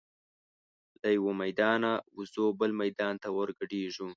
[1.01, 4.07] له یوه میدانه وزو بل میدان ته ور ګډیږو